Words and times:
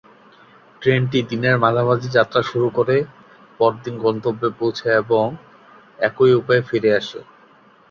ট্রেনটি 0.81 1.19
দিনের 1.29 1.55
মাঝামাঝি 1.63 2.09
যাত্রা 2.17 2.41
শুরু 2.43 2.67
করে 2.77 2.95
পরদিন 3.59 3.95
গন্তব্যে 4.05 4.49
পৌছে 4.59 4.87
এবং 5.01 5.25
একই 5.99 6.31
উপায়ে 6.39 6.61
ফিরে 6.69 6.89
আসে। 6.99 7.19